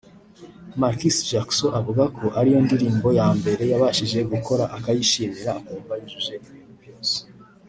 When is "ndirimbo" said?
2.65-3.07